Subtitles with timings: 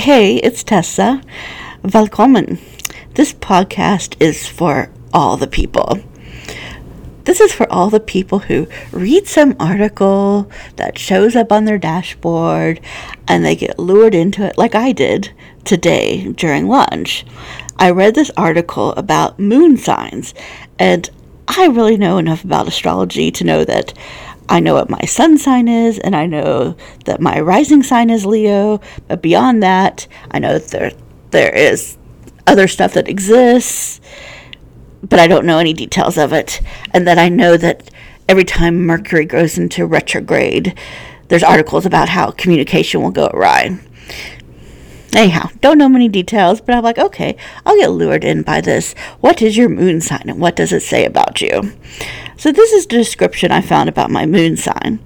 [0.00, 1.20] Hey, it's Tessa.
[1.82, 2.58] Welcome.
[3.16, 5.98] This podcast is for all the people.
[7.24, 11.76] This is for all the people who read some article that shows up on their
[11.76, 12.80] dashboard
[13.28, 17.26] and they get lured into it, like I did today during lunch.
[17.76, 20.32] I read this article about moon signs,
[20.78, 21.10] and
[21.46, 23.92] I really know enough about astrology to know that
[24.50, 28.26] I know what my sun sign is, and I know that my rising sign is
[28.26, 28.80] Leo.
[29.06, 30.92] But beyond that, I know that there
[31.30, 31.96] there is
[32.48, 34.00] other stuff that exists,
[35.02, 36.60] but I don't know any details of it.
[36.92, 37.90] And that I know that
[38.28, 40.76] every time Mercury goes into retrograde,
[41.28, 43.78] there's articles about how communication will go awry.
[45.14, 48.92] Anyhow, don't know many details, but I'm like, okay, I'll get lured in by this.
[49.20, 51.72] What is your moon sign and what does it say about you?
[52.36, 55.00] So, this is the description I found about my moon sign.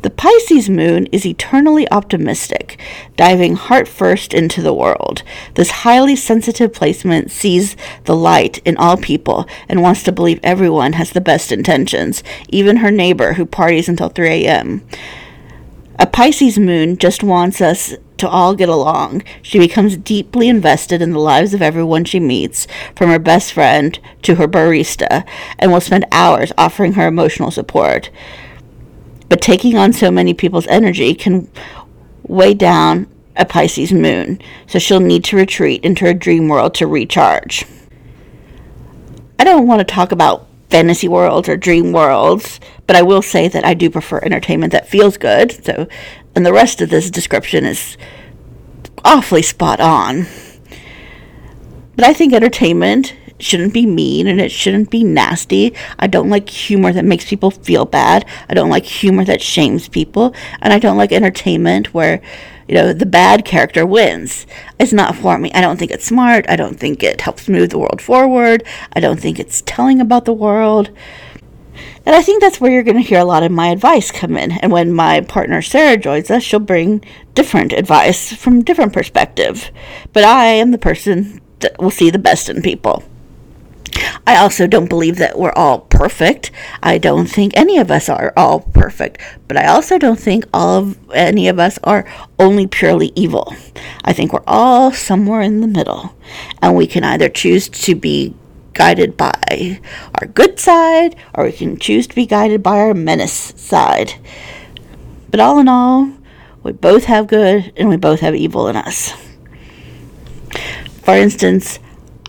[0.00, 2.80] The Pisces moon is eternally optimistic,
[3.16, 5.22] diving heart first into the world.
[5.54, 10.94] This highly sensitive placement sees the light in all people and wants to believe everyone
[10.94, 14.86] has the best intentions, even her neighbor who parties until 3 a.m.
[15.98, 19.22] A Pisces moon just wants us to all get along.
[19.42, 23.98] She becomes deeply invested in the lives of everyone she meets, from her best friend
[24.22, 25.26] to her barista,
[25.58, 28.10] and will spend hours offering her emotional support.
[29.28, 31.50] But taking on so many people's energy can
[32.22, 33.06] weigh down
[33.36, 37.64] a Pisces moon, so she'll need to retreat into her dream world to recharge.
[39.38, 43.48] I don't want to talk about fantasy worlds or dream worlds, but I will say
[43.48, 45.64] that I do prefer entertainment that feels good.
[45.64, 45.88] So,
[46.34, 47.96] and the rest of this description is
[49.04, 50.26] awfully spot on.
[51.96, 55.74] But I think entertainment shouldn't be mean and it shouldn't be nasty.
[55.98, 58.24] I don't like humor that makes people feel bad.
[58.48, 60.34] I don't like humor that shames people.
[60.60, 62.20] And I don't like entertainment where
[62.68, 64.46] you know, the bad character wins.
[64.78, 65.52] It's not for me.
[65.52, 66.46] I don't think it's smart.
[66.48, 68.64] I don't think it helps move the world forward.
[68.94, 70.90] I don't think it's telling about the world.
[72.06, 74.36] And I think that's where you're going to hear a lot of my advice come
[74.36, 74.52] in.
[74.52, 77.04] And when my partner Sarah joins us, she'll bring
[77.34, 79.70] different advice from different perspective.
[80.12, 83.02] But I am the person that will see the best in people.
[84.26, 86.50] I also don't believe that we're all perfect.
[86.82, 90.78] I don't think any of us are all perfect, but I also don't think all
[90.78, 92.04] of any of us are
[92.38, 93.54] only purely evil.
[94.04, 96.14] I think we're all somewhere in the middle,
[96.60, 98.34] and we can either choose to be
[98.74, 99.80] guided by
[100.14, 104.14] our good side or we can choose to be guided by our menace side.
[105.30, 106.12] But all in all,
[106.62, 109.12] we both have good and we both have evil in us.
[111.02, 111.78] For instance,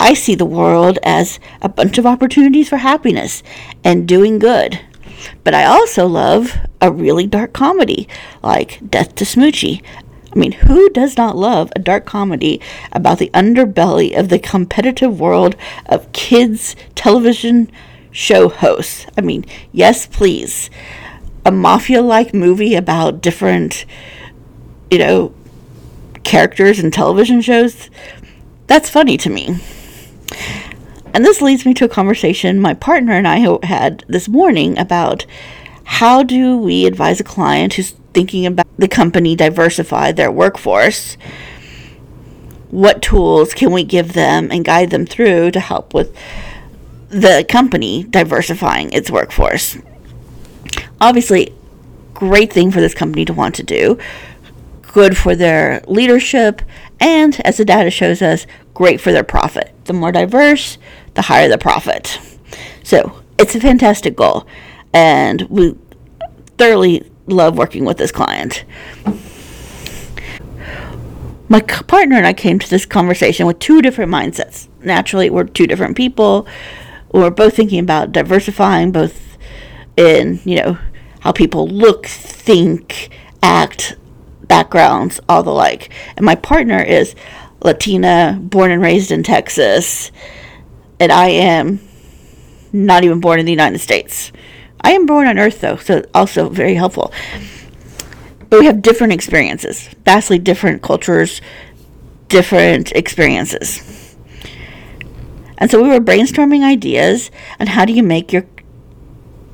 [0.00, 3.42] I see the world as a bunch of opportunities for happiness
[3.82, 4.80] and doing good.
[5.44, 8.08] But I also love a really dark comedy
[8.42, 9.82] like Death to Smoochy.
[10.34, 12.60] I mean, who does not love a dark comedy
[12.92, 15.54] about the underbelly of the competitive world
[15.86, 17.70] of kids' television
[18.10, 19.06] show hosts?
[19.16, 20.70] I mean, yes, please.
[21.46, 23.84] A mafia like movie about different,
[24.90, 25.34] you know,
[26.24, 27.90] characters in television shows.
[28.66, 29.60] That's funny to me.
[31.12, 35.26] And this leads me to a conversation my partner and I had this morning about
[35.84, 41.16] how do we advise a client who's thinking about the company diversify their workforce?
[42.70, 46.16] What tools can we give them and guide them through to help with
[47.08, 49.78] the company diversifying its workforce?
[51.00, 51.54] Obviously,
[52.14, 53.98] great thing for this company to want to do,
[54.82, 56.62] good for their leadership,
[57.00, 59.72] and as the data shows us, great for their profit.
[59.84, 60.78] The more diverse,
[61.14, 62.18] the higher the profit.
[62.82, 64.46] So it's a fantastic goal,
[64.92, 65.76] and we
[66.56, 68.64] thoroughly love working with this client.
[71.48, 74.68] My partner and I came to this conversation with two different mindsets.
[74.82, 76.46] Naturally, we're two different people.
[77.12, 79.36] We're both thinking about diversifying, both
[79.96, 80.78] in, you know,
[81.20, 83.10] how people look, think,
[83.42, 83.96] act,
[84.48, 85.90] backgrounds, all the like.
[86.16, 87.14] And my partner is
[87.62, 90.10] Latina, born and raised in Texas,
[91.00, 91.80] and I am
[92.72, 94.32] not even born in the United States.
[94.84, 97.12] I am born on Earth, though, so also very helpful.
[98.50, 101.40] But we have different experiences, vastly different cultures,
[102.28, 104.16] different experiences.
[105.56, 108.44] And so we were brainstorming ideas on how do you make your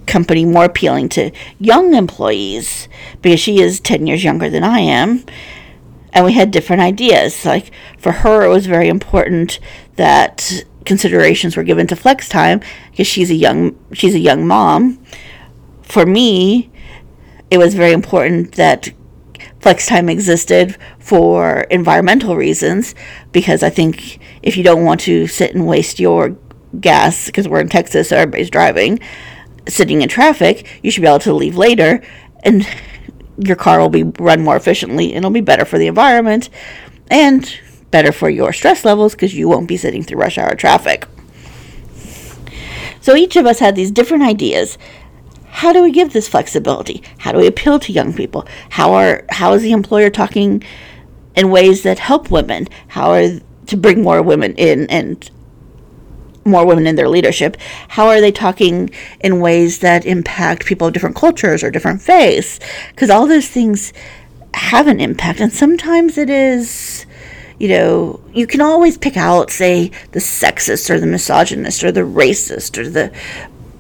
[0.07, 1.31] company more appealing to
[1.61, 2.89] young employees
[3.23, 5.25] because she is 10 years younger than I am
[6.13, 7.45] and we had different ideas.
[7.45, 9.61] Like for her, it was very important
[9.97, 12.61] that considerations were given to flex time
[12.91, 15.05] because she's a young she's a young mom.
[15.83, 16.71] For me,
[17.51, 18.91] it was very important that
[19.61, 22.95] flex time existed for environmental reasons
[23.33, 26.37] because I think if you don't want to sit and waste your
[26.81, 29.01] gas because we're in Texas, so everybody's driving,
[29.69, 32.03] sitting in traffic, you should be able to leave later
[32.43, 32.67] and
[33.39, 36.49] your car will be run more efficiently and it'll be better for the environment
[37.11, 37.59] and
[37.91, 41.07] better for your stress levels because you won't be sitting through rush hour traffic.
[43.01, 44.77] So each of us had these different ideas.
[45.49, 47.03] How do we give this flexibility?
[47.19, 48.47] How do we appeal to young people?
[48.71, 50.63] How are how is the employer talking
[51.35, 52.69] in ways that help women?
[52.89, 55.29] How are to bring more women in and
[56.45, 57.57] more women in their leadership?
[57.89, 58.91] How are they talking
[59.21, 62.61] in ways that impact people of different cultures or different faiths?
[62.91, 63.93] Because all those things
[64.55, 67.07] have an impact, and sometimes it is
[67.61, 72.01] you know, you can always pick out, say, the sexist or the misogynist or the
[72.01, 73.13] racist or the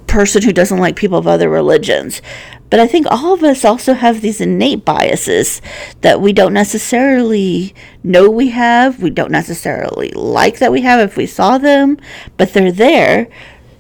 [0.06, 2.21] person who doesn't like people of other religions.
[2.69, 5.62] But I think all of us also have these innate biases
[6.03, 7.75] that we don't necessarily
[8.05, 9.03] know we have.
[9.03, 11.99] We don't necessarily like that we have if we saw them,
[12.37, 13.29] but they're there.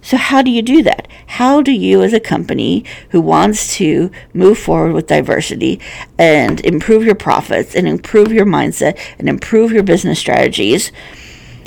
[0.02, 1.08] So, how do you do that?
[1.26, 5.78] How do you, as a company who wants to move forward with diversity
[6.18, 10.90] and improve your profits and improve your mindset and improve your business strategies,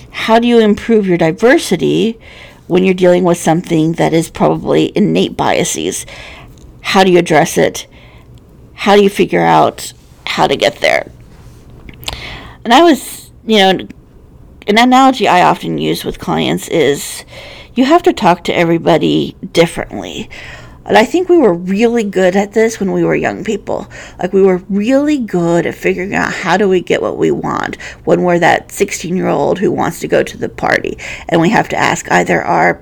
[0.10, 2.20] how do you improve your diversity
[2.68, 6.06] when you're dealing with something that is probably innate biases?
[6.82, 7.88] How do you address it?
[8.74, 9.94] How do you figure out
[10.26, 11.12] how to get there?
[12.64, 13.70] And I was, you know,
[14.68, 17.26] an analogy I often use with clients is
[17.76, 20.30] you have to talk to everybody differently.
[20.86, 23.88] And I think we were really good at this when we were young people.
[24.20, 27.82] Like we were really good at figuring out how do we get what we want
[28.04, 30.98] when we're that 16 year old who wants to go to the party.
[31.30, 32.82] And we have to ask either our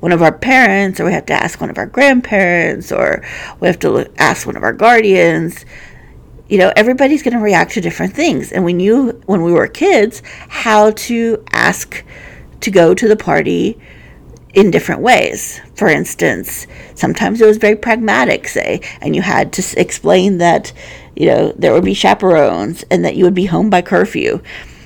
[0.00, 3.24] one of our parents or we have to ask one of our grandparents or
[3.58, 5.64] we have to ask one of our guardians
[6.46, 8.52] you know, everybody's going to react to different things.
[8.52, 12.04] And we knew when we were kids how to ask
[12.60, 13.80] to go to the party
[14.54, 15.60] in different ways.
[15.74, 20.72] For instance, sometimes it was very pragmatic, say, and you had to explain that,
[21.16, 24.40] you know, there would be chaperones and that you would be home by curfew.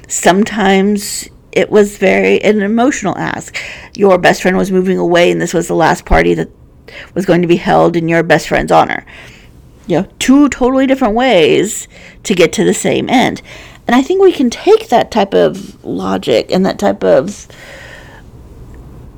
[0.08, 3.56] Sometimes it was very an emotional ask.
[3.94, 6.48] Your best friend was moving away, and this was the last party that
[7.14, 9.04] was going to be held in your best friend's honor.
[9.86, 11.88] You know, two totally different ways
[12.22, 13.42] to get to the same end.
[13.86, 17.48] And I think we can take that type of logic and that type of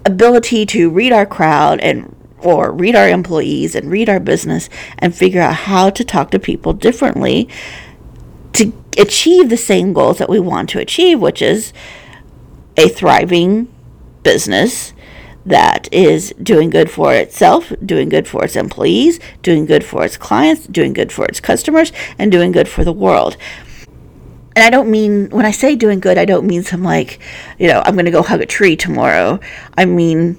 [0.04, 4.68] ability to read our crowd and or read our employees and read our business
[4.98, 7.48] and figure out how to talk to people differently
[8.54, 11.72] to achieve the same goals that we want to achieve, which is
[12.76, 13.72] a thriving
[14.22, 14.92] business
[15.46, 20.16] that is doing good for itself, doing good for its employees, doing good for its
[20.16, 23.36] clients, doing good for its customers, and doing good for the world
[24.60, 27.18] and I don't mean when I say doing good, I don't mean some like,
[27.58, 29.40] you know, I'm going to go hug a tree tomorrow.
[29.78, 30.36] I mean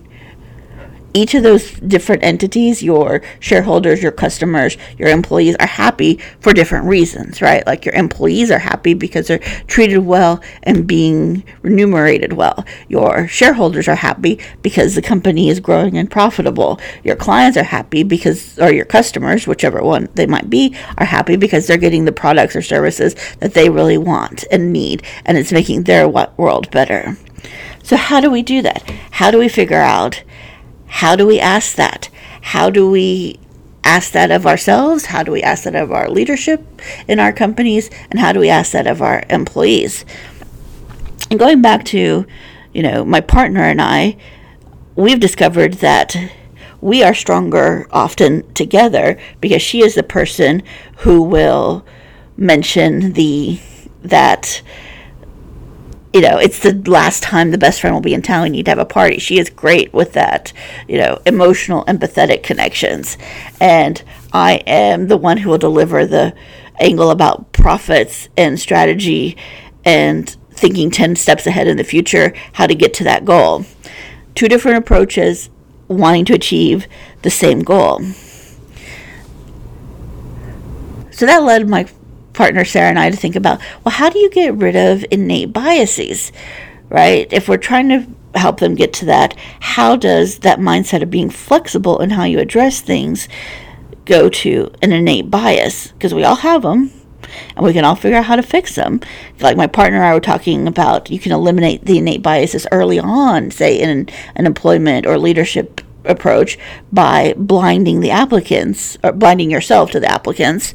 [1.13, 6.85] each of those different entities, your shareholders, your customers, your employees, are happy for different
[6.85, 7.65] reasons, right?
[7.65, 12.65] Like your employees are happy because they're treated well and being remunerated well.
[12.87, 16.79] Your shareholders are happy because the company is growing and profitable.
[17.03, 21.35] Your clients are happy because, or your customers, whichever one they might be, are happy
[21.35, 25.51] because they're getting the products or services that they really want and need, and it's
[25.51, 27.17] making their world better.
[27.83, 28.83] So, how do we do that?
[29.11, 30.23] How do we figure out?
[30.91, 32.09] How do we ask that?
[32.41, 33.39] How do we
[33.83, 35.05] ask that of ourselves?
[35.05, 36.63] How do we ask that of our leadership
[37.07, 37.89] in our companies?
[38.11, 40.05] And how do we ask that of our employees?
[41.29, 42.27] And going back to,
[42.73, 44.17] you know, my partner and I,
[44.95, 46.15] we've discovered that
[46.81, 50.61] we are stronger often together because she is the person
[50.97, 51.85] who will
[52.35, 53.59] mention the
[54.03, 54.61] that
[56.13, 58.43] you know, it's the last time the best friend will be in town.
[58.43, 59.17] We need to have a party.
[59.17, 60.51] She is great with that,
[60.87, 63.17] you know, emotional, empathetic connections.
[63.61, 64.03] And
[64.33, 66.33] I am the one who will deliver the
[66.79, 69.37] angle about profits and strategy
[69.85, 73.65] and thinking 10 steps ahead in the future, how to get to that goal.
[74.35, 75.49] Two different approaches,
[75.87, 76.87] wanting to achieve
[77.21, 78.01] the same goal.
[81.11, 81.87] So that led my
[82.41, 85.53] partner Sarah and I to think about well, how do you get rid of innate
[85.53, 86.31] biases,
[86.89, 87.31] right?
[87.31, 91.29] If we're trying to help them get to that, how does that mindset of being
[91.29, 93.29] flexible in how you address things
[94.05, 95.91] go to an innate bias?
[95.91, 96.89] Because we all have them.
[97.55, 99.01] And we can all figure out how to fix them.
[99.39, 102.97] Like my partner and I were talking about, you can eliminate the innate biases early
[102.97, 106.57] on, say in an employment or leadership approach
[106.91, 110.73] by blinding the applicants or blinding yourself to the applicants.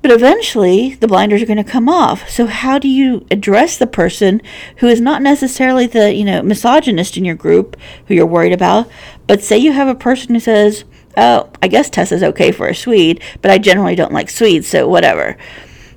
[0.00, 2.28] But eventually, the blinders are going to come off.
[2.28, 4.40] So, how do you address the person
[4.76, 7.76] who is not necessarily the you know misogynist in your group
[8.06, 8.88] who you're worried about,
[9.26, 10.84] but say you have a person who says,
[11.16, 14.88] "Oh, I guess Tessa's okay for a Swede, but I generally don't like Swedes, so
[14.88, 15.36] whatever."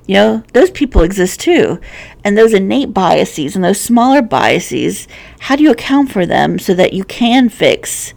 [0.06, 1.78] You know, those people exist too.
[2.24, 5.08] And those innate biases and those smaller biases,
[5.40, 8.14] how do you account for them so that you can fix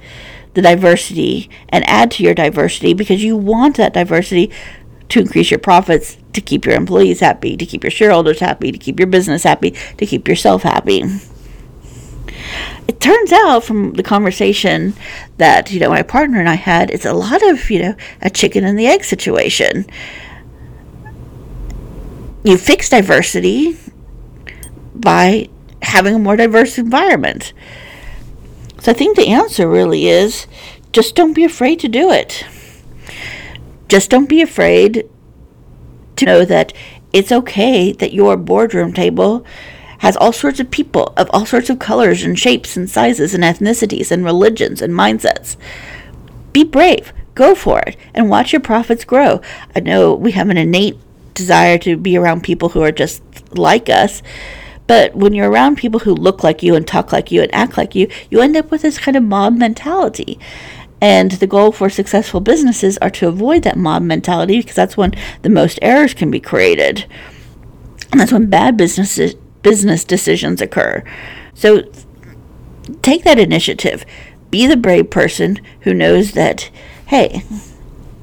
[0.53, 4.51] the diversity and add to your diversity because you want that diversity
[5.09, 8.77] to increase your profits, to keep your employees happy, to keep your shareholders happy, to
[8.77, 11.03] keep your business happy, to keep yourself happy.
[12.87, 14.93] It turns out from the conversation
[15.37, 18.29] that, you know, my partner and I had, it's a lot of, you know, a
[18.29, 19.85] chicken and the egg situation.
[22.43, 23.77] You fix diversity
[25.01, 25.49] by
[25.81, 27.53] having a more diverse environment.
[28.81, 30.47] So I think the answer really is
[30.91, 32.45] just don't be afraid to do it.
[33.87, 35.09] Just don't be afraid
[36.15, 36.73] to know that
[37.13, 39.45] it's okay that your boardroom table
[39.99, 43.43] has all sorts of people of all sorts of colors and shapes and sizes and
[43.43, 45.55] ethnicities and religions and mindsets.
[46.53, 49.41] Be brave, go for it, and watch your profits grow.
[49.75, 50.97] I know we have an innate
[51.33, 53.23] desire to be around people who are just
[53.57, 54.21] like us,
[54.87, 57.77] but when you're around people who look like you and talk like you and act
[57.77, 60.39] like you, you end up with this kind of mob mentality.
[61.01, 65.13] And the goal for successful businesses are to avoid that mob mentality because that's when
[65.41, 67.05] the most errors can be created.
[68.11, 71.03] And that's when bad businesses, business decisions occur.
[71.53, 71.83] So
[73.01, 74.05] take that initiative.
[74.51, 76.69] Be the brave person who knows that,
[77.07, 77.43] hey,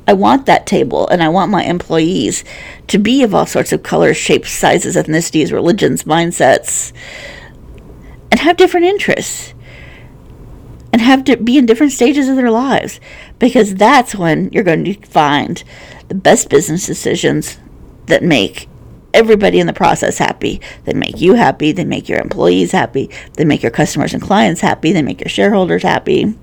[0.07, 2.45] I want that table and I want my employees
[2.89, 6.93] to be of all sorts of colors, shapes, sizes, ethnicities, religions, mindsets,
[8.31, 9.55] and have different interests
[10.93, 13.01] and have to be in different stages of their lives
[13.39, 15.65] because that's when you're going to find
[16.09, 17.59] the best business decisions
[18.07, 18.69] that make
[19.15, 20.61] everybody in the process happy.
[20.85, 24.61] They make you happy, they make your employees happy, they make your customers and clients
[24.61, 26.35] happy, they make your shareholders happy.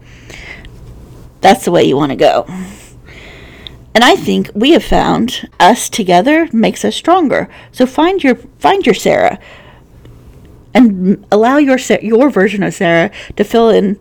[1.42, 2.46] That's the way you want to go.
[3.94, 7.50] And I think we have found us together makes us stronger.
[7.72, 9.40] So find your find your Sarah
[10.74, 14.00] and allow your your version of Sarah to fill in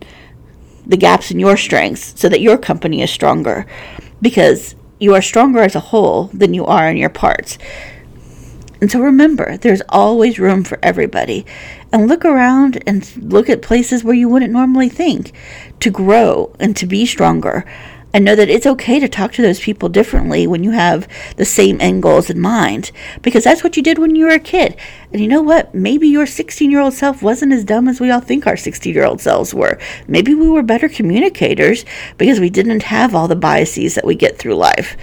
[0.85, 3.65] the gaps in your strengths so that your company is stronger
[4.21, 7.57] because you are stronger as a whole than you are in your parts.
[8.81, 11.45] And so remember, there's always room for everybody.
[11.91, 15.33] And look around and look at places where you wouldn't normally think
[15.81, 17.65] to grow and to be stronger
[18.13, 21.45] and know that it's okay to talk to those people differently when you have the
[21.45, 24.75] same end goals in mind because that's what you did when you were a kid.
[25.11, 25.73] And you know what?
[25.73, 28.93] Maybe your 16 year old self wasn't as dumb as we all think our 16
[28.93, 29.79] year old selves were.
[30.07, 31.85] Maybe we were better communicators
[32.17, 34.97] because we didn't have all the biases that we get through life.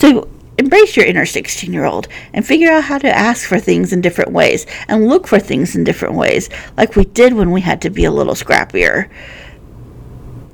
[0.00, 3.94] So embrace your inner 16 year old and figure out how to ask for things
[3.94, 7.62] in different ways and look for things in different ways like we did when we
[7.62, 9.08] had to be a little scrappier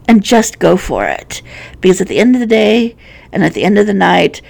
[0.08, 1.42] and just go for it.
[1.80, 2.96] Because at the end of the day
[3.32, 4.42] and at the end of the night,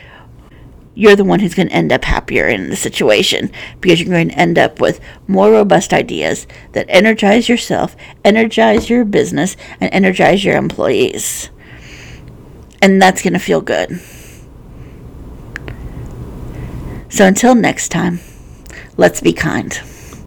[0.94, 4.30] you're the one who's going to end up happier in the situation because you're going
[4.30, 4.98] to end up with
[5.28, 7.94] more robust ideas that energize yourself,
[8.24, 11.50] energize your business, and energize your employees.
[12.80, 14.00] And that's going to feel good.
[17.10, 18.20] So until next time,
[18.96, 19.78] let's be kind.